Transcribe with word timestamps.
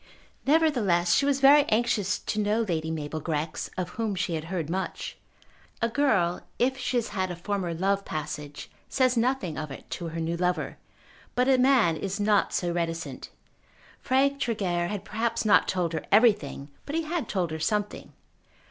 Nevertheless 0.47 1.13
she 1.13 1.27
was 1.27 1.39
very 1.41 1.63
anxious 1.65 2.17
to 2.17 2.39
know 2.39 2.61
Lady 2.63 2.89
Mabel 2.89 3.19
Grex, 3.19 3.69
of 3.77 3.89
whom 3.89 4.15
she 4.15 4.33
had 4.33 4.45
heard 4.45 4.67
much. 4.67 5.15
A 5.79 5.89
girl 5.89 6.41
if 6.57 6.75
she 6.75 6.97
has 6.97 7.09
had 7.09 7.29
a 7.29 7.35
former 7.35 7.71
love 7.75 8.03
passage 8.03 8.71
says 8.89 9.15
nothing 9.15 9.59
of 9.59 9.69
it 9.69 9.87
to 9.91 10.07
her 10.07 10.19
new 10.19 10.35
lover; 10.37 10.79
but 11.35 11.47
a 11.47 11.59
man 11.59 11.95
is 11.97 12.19
not 12.19 12.51
so 12.51 12.71
reticent. 12.71 13.29
Frank 14.01 14.39
Tregear 14.39 14.87
had 14.87 15.05
perhaps 15.05 15.45
not 15.45 15.67
told 15.67 15.93
her 15.93 16.03
everything, 16.11 16.69
but 16.87 16.95
he 16.95 17.03
had 17.03 17.29
told 17.29 17.51
her 17.51 17.59
something. 17.59 18.11